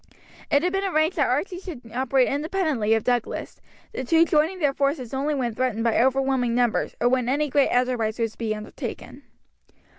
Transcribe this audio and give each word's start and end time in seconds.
It 0.49 0.63
had 0.63 0.73
been 0.73 0.83
arranged 0.83 1.17
that 1.17 1.29
Archie 1.29 1.59
should 1.59 1.81
operate 1.93 2.27
independently 2.27 2.95
of 2.95 3.03
Douglas, 3.03 3.61
the 3.93 4.03
two 4.03 4.25
joining 4.25 4.57
their 4.57 4.73
forces 4.73 5.13
only 5.13 5.35
when 5.35 5.53
threatened 5.53 5.83
by 5.83 6.01
overwhelming 6.01 6.55
numbers 6.55 6.95
or 6.99 7.07
when 7.07 7.29
any 7.29 7.49
great 7.51 7.69
enterprise 7.69 8.17
was 8.17 8.31
to 8.31 8.37
be 8.39 8.55
undertaken. 8.55 9.21